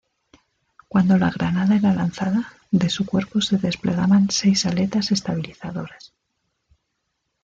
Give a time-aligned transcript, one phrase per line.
[0.87, 6.15] Cuando la granada era lanzada, de su cuerpo se desplegaban seis aletas estabilizadoras.